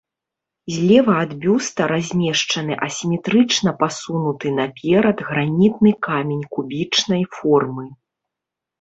Злева 0.75 1.13
ад 1.25 1.31
бюста 1.43 1.81
размешчаны 1.91 2.79
асіметрычна 2.89 3.69
пасунуты 3.83 4.47
паперад 4.63 5.17
гранітны 5.31 5.91
камень 6.11 6.45
кубічнай 6.57 7.23
формы. 7.41 7.85